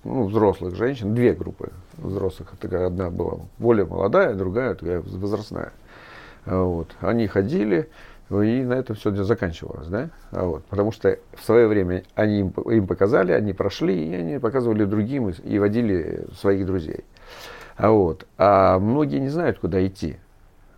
[0.05, 2.53] ну, взрослых женщин, две группы взрослых.
[2.63, 5.73] Одна была более молодая, другая такая возрастная.
[6.45, 6.89] Вот.
[7.01, 7.89] Они ходили,
[8.29, 10.11] и на этом все заканчивалось, да?
[10.33, 14.39] А вот, потому что в свое время они им, им показали, они прошли, и они
[14.39, 17.05] показывали другим и, и водили своих друзей.
[17.77, 20.19] А вот, а многие не знают, куда идти.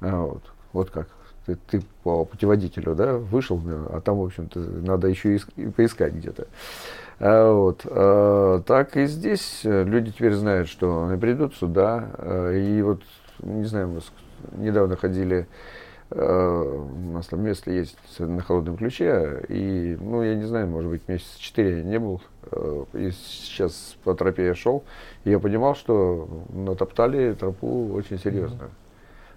[0.05, 1.09] А вот, вот как.
[1.47, 6.47] Ты, ты по путеводителю, да, вышел, а там, в общем-то, надо еще и поискать где-то.
[7.21, 12.81] А вот, а, так и здесь люди теперь знают, что они придут сюда, а, и
[12.81, 13.03] вот,
[13.41, 14.01] не знаю, мы
[14.65, 15.47] недавно ходили
[16.11, 20.91] Э, у нас там место есть на холодном ключе, и, ну, я не знаю, может
[20.91, 22.21] быть, месяца четыре я не был,
[22.53, 24.85] э, и сейчас по тропе я шел,
[25.25, 28.65] и я понимал, что натоптали тропу очень серьезно.
[28.65, 28.84] Mm-hmm.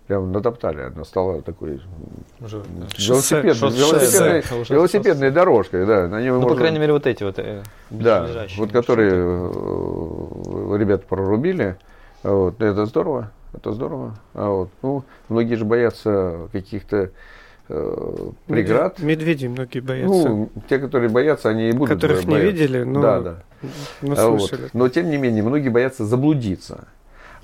[0.08, 1.82] Прям натоптали, она стала такой
[2.40, 2.64] уже,
[2.98, 6.08] велосипедной, шоссе, велосипедной, шоссе, велосипедной дорожкой, да.
[6.08, 6.50] На ней ну, можно...
[6.50, 8.26] по крайней мере, вот эти вот э, Да,
[8.58, 11.76] вот которые э, ребята прорубили,
[12.24, 14.16] вот, это здорово это здорово.
[14.34, 17.12] А вот, ну, многие же боятся каких-то
[17.70, 19.00] э, преград.
[19.00, 20.30] Медведей многие боятся.
[20.30, 22.46] Ну, те, которые боятся, они и будут Которых бояться.
[22.46, 23.44] не видели, но да, да.
[24.18, 24.52] А вот.
[24.74, 26.88] Но, тем не менее, многие боятся заблудиться.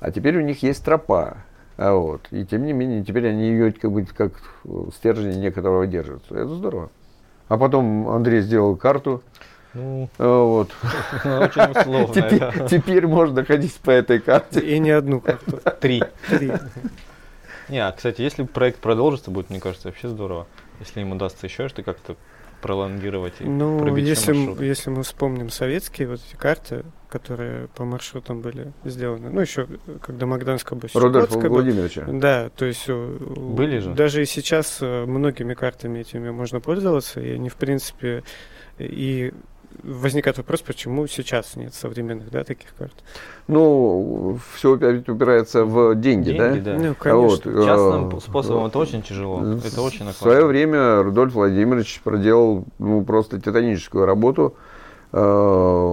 [0.00, 1.38] А теперь у них есть тропа.
[1.76, 2.22] А вот.
[2.30, 4.32] И тем не менее, теперь они ее как бы как
[4.94, 6.22] стержень некоторого держат.
[6.30, 6.90] Это здорово.
[7.48, 9.22] А потом Андрей сделал карту
[9.74, 10.70] ну, а, вот.
[11.24, 12.14] Очень условно.
[12.14, 14.60] Теперь, теперь можно ходить по этой карте.
[14.60, 15.60] И не одну карту.
[15.80, 16.02] Три.
[16.28, 16.52] Три.
[17.68, 20.46] Не, а, кстати, если проект продолжится, будет, мне кажется, вообще здорово.
[20.78, 22.16] Если им удастся еще что-то как-то
[22.62, 26.84] пролонгировать и ну, пробить если, мы, если мы вспомним советские вот эти карты,
[27.14, 29.68] которые по маршрутам были сделаны, ну, еще
[30.02, 32.06] когда Магданская была Рудольфа Владимировича.
[32.08, 33.94] Да, то есть были же.
[33.94, 38.24] даже и сейчас э, многими картами этими можно пользоваться, и они, в принципе,
[38.80, 39.32] и
[39.84, 42.94] возникает вопрос, почему сейчас нет современных, да, таких карт?
[43.46, 46.72] Ну, все опять упирается в деньги, Деньги, да?
[46.72, 46.78] да.
[46.78, 47.52] Ну, конечно.
[47.52, 49.40] Вот, Частным э, способом это очень тяжело.
[49.64, 50.14] Это очень В накладно.
[50.14, 54.56] свое время Рудольф Владимирович проделал ну, просто титаническую работу.
[55.16, 55.20] Э,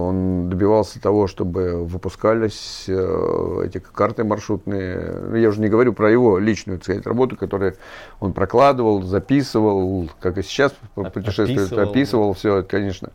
[0.08, 5.14] Он добивался того, чтобы выпускались э, эти карты маршрутные.
[5.30, 7.74] Ну, Я уже не говорю про его личную, сказать, работу, которую
[8.18, 13.10] он прокладывал, записывал, как и сейчас путешествует, описывал, описывал все это, конечно.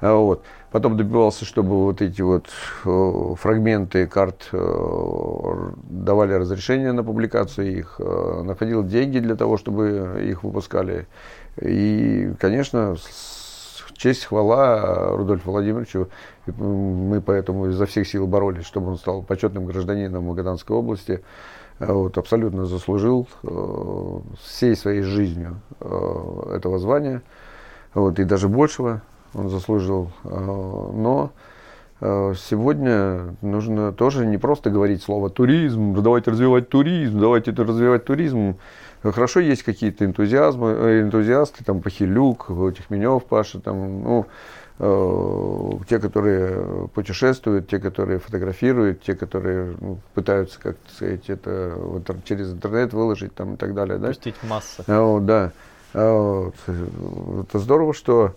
[0.00, 0.42] А Вот.
[0.70, 2.46] Потом добивался, чтобы вот эти вот
[2.86, 10.22] э, фрагменты карт э, давали разрешение на публикацию их, э, находил деньги для того, чтобы
[10.24, 11.06] их выпускали.
[11.60, 13.41] И, конечно, с-
[13.96, 16.08] честь, хвала Рудольфу Владимировичу.
[16.46, 21.22] Мы поэтому изо всех сил боролись, чтобы он стал почетным гражданином Магаданской области.
[21.78, 27.22] А Вот, абсолютно заслужил э, всей своей жизнью э, этого звания.
[27.94, 29.02] Вот, и даже большего
[29.34, 30.10] он заслужил.
[30.24, 31.32] Э, Но
[32.00, 38.04] э, сегодня нужно тоже не просто говорить слово туризм, давайте развивать туризм, давайте это развивать
[38.04, 38.56] туризм.
[39.02, 44.26] Хорошо, есть какие-то энтузиазмы, э, энтузиасты, там Пахилюк, Тихменев, Паша, там, ну,
[44.78, 51.98] э, те, которые путешествуют, те, которые фотографируют, те, которые ну, пытаются, как сказать, это в
[51.98, 53.98] интер- через интернет выложить там, и так далее.
[53.98, 54.08] Да?
[54.08, 54.84] Пустить массы.
[54.86, 55.52] А, вот, да.
[55.94, 56.86] А, вот, э,
[57.42, 58.34] Это здорово, что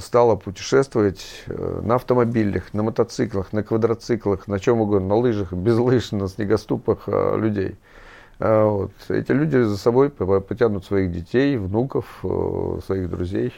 [0.00, 6.12] стало путешествовать на автомобилях, на мотоциклах, на квадроциклах, на чем угодно, на лыжах, без лыж,
[6.12, 7.76] на снегоступах э, людей.
[8.40, 8.92] А, вот.
[9.08, 13.52] Эти люди за собой по- потянут своих детей, внуков, э, своих друзей.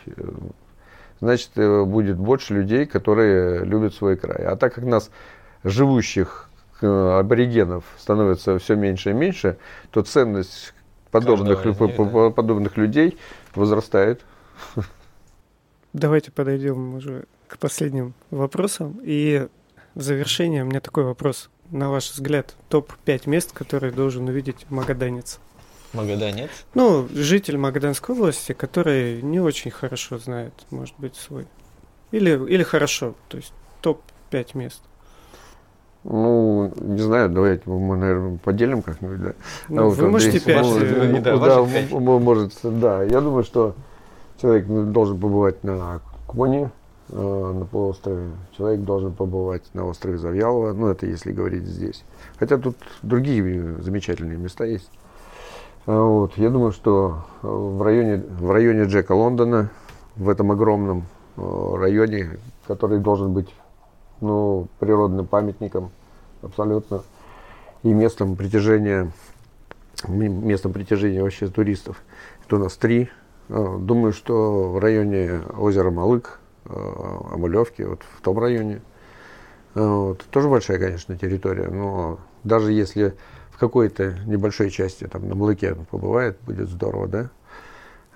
[1.20, 4.44] Значит, э, будет больше людей, которые любят свой край.
[4.44, 5.10] А так как нас,
[5.62, 9.56] живущих э, аборигенов, становится все меньше и меньше,
[9.92, 10.74] то ценность
[11.12, 12.30] подобных, по- да.
[12.30, 13.16] подобных людей
[13.54, 14.22] возрастает.
[15.92, 18.98] Давайте подойдем уже к последним вопросам.
[19.04, 19.46] И
[19.94, 21.50] в завершение у меня такой вопрос.
[21.70, 25.38] На ваш взгляд, топ-5 мест, которые должен увидеть магаданец?
[25.92, 26.50] Магаданец.
[26.74, 31.46] Ну, житель Магаданской области, который не очень хорошо знает, может быть, свой.
[32.10, 34.82] Или, или хорошо, то есть топ-5 мест.
[36.04, 39.32] Ну, не знаю, давайте мы, наверное, поделим как-нибудь, да?
[39.68, 40.64] Ну, А вот вы можете Андрей 5.
[40.66, 41.90] Симонов, э, ну, да, да, пять.
[41.92, 43.02] может, да.
[43.04, 43.76] Я думаю, что
[44.40, 46.68] человек должен побывать на Кумане, э,
[47.12, 48.30] на полуострове.
[48.56, 50.72] Человек должен побывать на острове Завьялова.
[50.72, 52.04] Ну, это если говорить здесь.
[52.38, 54.90] Хотя тут другие замечательные места есть.
[55.86, 56.36] А, Вот.
[56.36, 59.70] Я думаю, что э, в районе, в районе Джека Лондона,
[60.16, 63.52] в этом огромном э, районе, который должен быть
[64.20, 65.90] ну, природным памятником
[66.42, 67.02] абсолютно
[67.82, 69.10] и местом притяжения,
[70.06, 72.02] местом притяжения вообще туристов.
[72.46, 73.10] Это у нас три.
[73.48, 76.38] Э, Думаю, что в районе озера Малык,
[76.72, 78.82] э, Амулевки, вот в том районе.
[79.74, 80.24] Э, Вот.
[80.30, 83.14] Тоже большая, конечно, территория, но даже если
[83.50, 87.30] в какой-то небольшой части, там на Малыке побывает, будет здорово, да?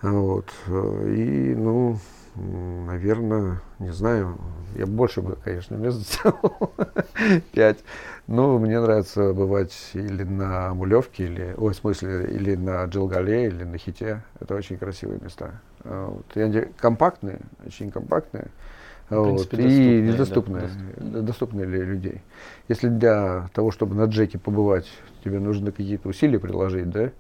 [0.03, 0.47] А Вот.
[0.67, 1.99] Э, И, ну,
[2.37, 4.39] наверное, не знаю,
[4.77, 6.73] я больше бы, конечно, мест сделал,
[7.53, 7.79] пять.
[8.27, 13.65] Но мне нравится бывать или на Мулевке, или, ой, в смысле, или на Джилгале, или
[13.65, 14.23] на Хите.
[14.41, 15.61] Это очень красивые места.
[15.85, 16.27] А Вот.
[16.35, 18.49] И они компактные, очень компактные.
[19.09, 19.49] В Вот.
[19.49, 22.23] принципе, И доступные, да, доступные, доступные для людей.
[22.69, 24.91] Если для того, чтобы на Джеке побывать,
[25.25, 27.13] тебе нужно какие-то усилия приложить, да,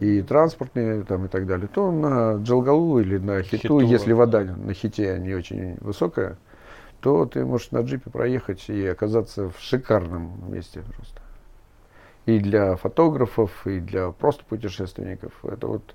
[0.00, 4.16] и транспортные там и так далее, то на Джалгалу или на Хиту, Хиту, если да.
[4.16, 6.36] вода на Хите не очень высокая,
[7.00, 11.20] то ты можешь на джипе проехать и оказаться в шикарном месте просто.
[12.26, 15.32] И для фотографов, и для просто путешественников.
[15.44, 15.94] Это вот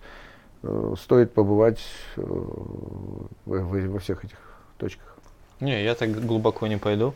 [0.62, 1.82] э, стоит побывать
[2.16, 4.38] э, во, во- всех этих
[4.78, 5.18] точках.
[5.60, 7.16] Не, я так глубоко не пойду.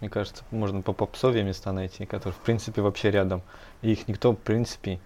[0.00, 3.42] Мне кажется, можно по попсовье места найти, которые, в принципе, вообще рядом.
[3.82, 5.00] И их никто, в принципе,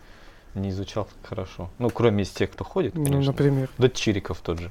[0.59, 1.71] не изучал хорошо.
[1.79, 3.33] Ну, кроме из тех, кто ходит, Ну, конечно.
[3.33, 3.69] например.
[3.79, 4.71] Да Чириков тот же.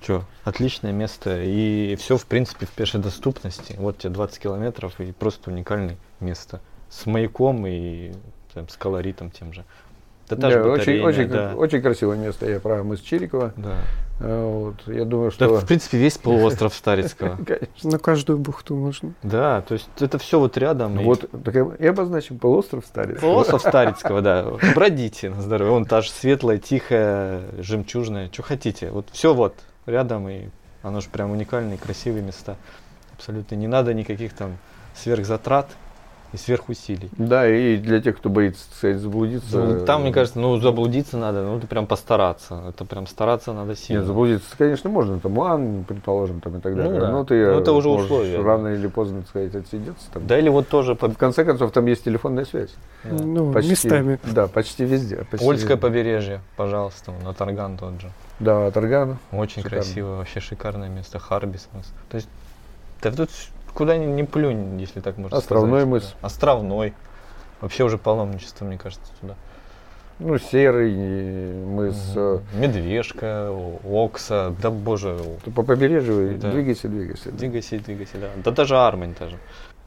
[0.00, 1.42] Че, отличное место.
[1.42, 3.74] И все, в принципе, в пешей доступности.
[3.78, 6.60] Вот тебе 20 километров и просто уникальное место.
[6.88, 8.12] С маяком и
[8.54, 9.64] там, с колоритом тем же.
[10.36, 11.52] Да, та же Да, очень, батарейная, очень, да.
[11.56, 12.48] очень красивое место.
[12.48, 13.52] Я про мыс Чирикова.
[13.56, 13.74] Да.
[14.20, 15.56] А, Вот, я думаю, Да, что...
[15.60, 17.36] в принципе, весь полуостров Старицкого.
[17.46, 17.90] Конечно.
[17.90, 19.12] На каждую бухту можно.
[19.22, 21.00] Да, то есть это все вот рядом.
[21.00, 23.20] и Вот, так и обозначим полуостров Старец.
[23.20, 24.44] Полуостров Старицкого, да.
[24.74, 25.72] Бродите на здоровье.
[25.72, 28.28] Вон та же светлая, тихая, жемчужная.
[28.32, 28.90] Что хотите.
[28.90, 29.54] Вот все вот
[29.86, 30.28] рядом.
[30.28, 30.48] И
[30.82, 32.56] оно же прям уникальные, красивые места.
[33.16, 34.56] Абсолютно не надо никаких там
[34.94, 35.68] сверхзатрат.
[36.32, 37.10] И сверхусилий.
[37.18, 39.58] Да, и для тех, кто боится, так сказать, заблудиться.
[39.58, 42.62] Ну, там, мне кажется, ну, заблудиться надо, ну, это прям постараться.
[42.68, 44.00] Это прям стараться надо сильно.
[44.00, 47.00] Нет, заблудиться, конечно, можно, там лан, предположим, там и так Ну далее.
[47.00, 47.10] да.
[47.10, 48.40] Но ты Ну, это уже условия.
[48.42, 50.26] рано или поздно, так сказать, отсидеться там.
[50.26, 52.70] Да или вот тоже по- В конце концов, там есть телефонная связь.
[53.04, 53.10] да.
[53.24, 54.18] Ну, Почти, местами.
[54.24, 55.24] Да, почти везде.
[55.30, 55.76] Почти Ольское везде.
[55.76, 58.10] побережье, пожалуйста, на Тарган тот же.
[58.38, 59.18] Да, Тарган.
[59.32, 59.78] Очень Шикарно.
[59.82, 61.18] красиво, вообще шикарное место.
[61.18, 61.68] Харбис.
[62.08, 62.28] То есть,
[63.02, 63.30] да тут
[63.72, 65.88] куда ни, ни плюнь, если так можно Островной сказать.
[65.88, 66.14] мыс.
[66.20, 66.26] Да.
[66.26, 66.94] Островной.
[67.60, 69.34] Вообще уже паломничество, мне кажется, туда.
[70.18, 72.12] Ну, серый и мы с...
[72.14, 73.50] э, Медвежка,
[73.84, 76.50] Окса, да боже, ты По побережью Да.
[76.50, 77.32] двигайся, двигайся.
[77.32, 78.28] двигайся, двигайся, да.
[78.44, 79.38] Да даже Армень тоже.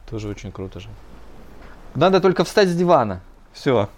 [0.09, 0.89] Тоже очень круто же.
[1.93, 3.21] Надо только встать с дивана.
[3.53, 3.89] Все.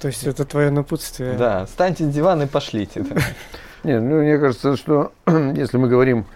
[0.00, 1.32] То есть это твое напутствие.
[1.36, 3.00] Да, встаньте с дивана и пошлите.
[3.10, 3.20] да.
[3.82, 6.26] Нет, ну, мне кажется, что если мы говорим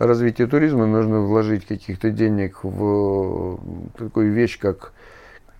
[0.00, 3.60] о развитии туризма, нужно вложить каких-то денег в
[3.98, 4.92] такую вещь, как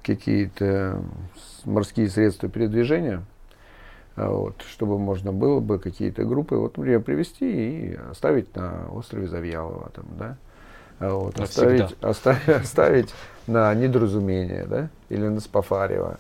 [0.03, 1.03] какие-то
[1.67, 3.23] морские средства передвижения,
[4.17, 9.29] а вот, чтобы можно было бы какие-то группы, вот, например, привезти и оставить на острове
[9.29, 10.37] Завьялова, там, да,
[11.01, 11.85] А вот, Навсегда.
[11.85, 13.15] оставить, оставить, оставить
[13.47, 16.19] на недоразумение, да, или на Спафарева,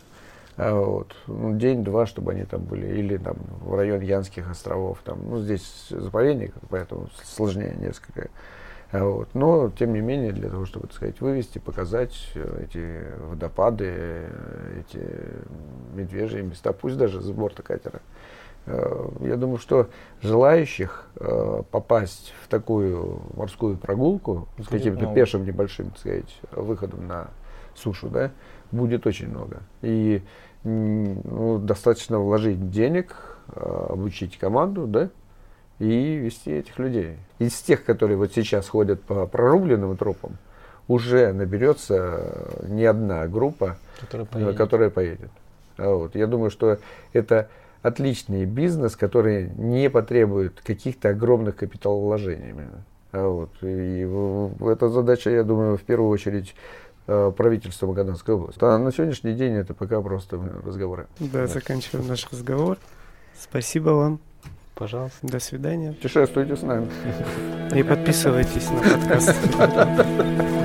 [0.69, 5.39] вот, ну, день-два, чтобы они там были, или там в район Янских островов, там, ну,
[5.41, 8.29] здесь заповедник, поэтому сложнее несколько.
[8.93, 9.29] А Вот.
[9.35, 14.81] Но, тем не менее, для того, чтобы, так сказать, вывести, показать э, эти водопады, э,
[14.81, 15.07] эти
[15.95, 18.01] медвежьи места, пусть даже с борта катера.
[18.67, 19.89] Э, Я думаю, что
[20.21, 21.07] желающих
[21.71, 27.29] попасть в такую морскую прогулку с каким-то пешим небольшим, так сказать, выходом на
[27.75, 28.33] сушу, да,
[28.73, 29.63] будет очень много.
[29.83, 30.23] И
[30.65, 33.17] ну, достаточно вложить денег,
[33.55, 35.09] э, обучить команду, да,
[35.79, 37.17] и вести этих людей.
[37.39, 40.37] Из тех, которые вот сейчас ходят по прорубленным тропам,
[40.89, 44.57] уже наберется не одна группа, Который э, поедет.
[44.57, 45.31] которая поедет.
[45.79, 46.15] А Вот.
[46.15, 46.79] Я думаю, что
[47.13, 47.49] это
[47.83, 52.51] отличный бизнес, который не потребует каких-то огромных капиталовложений.
[52.51, 52.85] именно.
[53.13, 53.51] А Вот.
[53.63, 54.07] И
[54.71, 56.55] эта задача, я думаю, в первую очередь э,
[57.37, 58.59] правительства Магаданской области.
[58.63, 61.07] А на сегодняшний день это пока просто разговоры.
[61.19, 62.79] Да, заканчиваем наш разговор.
[63.39, 64.21] Спасибо вам.
[64.75, 65.19] Пожалуйста.
[65.23, 65.93] До свидания.
[65.93, 66.89] Путешествуйте с нами.
[67.75, 70.57] И подписывайтесь на подкаст.